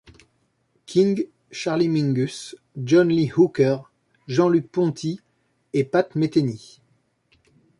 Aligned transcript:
King, 0.87 1.27
Charlie 1.51 1.87
Mingus, 1.87 2.55
John 2.75 3.09
Lee 3.09 3.27
Hooker, 3.37 3.83
Jean-Luc 4.27 4.67
Ponty 4.71 5.21
et 5.73 5.83
Pat 5.83 6.15
Metheny. 6.15 6.81